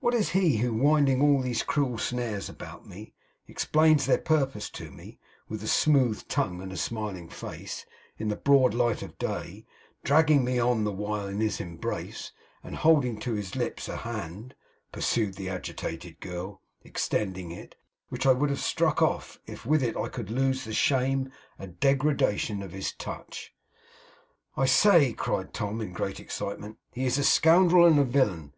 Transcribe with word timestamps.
What 0.00 0.14
is 0.14 0.30
he 0.30 0.56
who, 0.56 0.72
winding 0.72 1.20
all 1.20 1.42
these 1.42 1.62
cruel 1.62 1.98
snares 1.98 2.48
about 2.48 2.86
me, 2.86 3.12
explains 3.46 4.06
their 4.06 4.16
purpose 4.16 4.70
to 4.70 4.90
me, 4.90 5.18
with 5.46 5.62
a 5.62 5.66
smooth 5.68 6.26
tongue 6.26 6.62
and 6.62 6.72
a 6.72 6.76
smiling 6.78 7.28
face, 7.28 7.84
in 8.16 8.28
the 8.28 8.36
broad 8.36 8.72
light 8.72 9.02
of 9.02 9.18
day; 9.18 9.66
dragging 10.04 10.42
me 10.42 10.58
on, 10.58 10.84
the 10.84 10.90
while, 10.90 11.28
in 11.28 11.40
his 11.40 11.60
embrace, 11.60 12.32
and 12.64 12.76
holding 12.76 13.20
to 13.20 13.34
his 13.34 13.56
lips 13.56 13.90
a 13.90 13.96
hand,' 13.98 14.54
pursued 14.90 15.34
the 15.34 15.50
agitated 15.50 16.18
girl, 16.20 16.62
extending 16.80 17.50
it, 17.52 17.76
'which 18.08 18.24
I 18.24 18.32
would 18.32 18.48
have 18.48 18.60
struck 18.60 19.02
off, 19.02 19.38
if 19.44 19.66
with 19.66 19.82
it 19.82 19.98
I 19.98 20.08
could 20.08 20.30
lose 20.30 20.64
the 20.64 20.72
shame 20.72 21.30
and 21.58 21.78
degradation 21.78 22.62
of 22.62 22.72
his 22.72 22.94
touch?' 22.94 23.52
'I 24.56 24.64
say,' 24.64 25.12
cried 25.12 25.52
Tom, 25.52 25.82
in 25.82 25.92
great 25.92 26.20
excitement, 26.20 26.78
'he 26.90 27.04
is 27.04 27.18
a 27.18 27.22
scoundrel 27.22 27.84
and 27.86 27.98
a 27.98 28.04
villain! 28.04 28.54